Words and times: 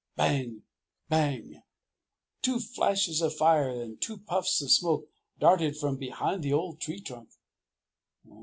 Bang! 0.15 0.63
Bang! 1.09 1.61
Two 2.41 2.59
flashes 2.59 3.21
of 3.21 3.35
fire 3.35 3.69
and 3.79 4.01
two 4.01 4.17
puffs 4.17 4.59
of 4.59 4.71
smoke 4.71 5.07
darted 5.37 5.77
from 5.77 5.95
behind 5.97 6.41
the 6.41 6.53
old 6.53 6.79
tree 6.81 6.99
trunk. 6.99 7.29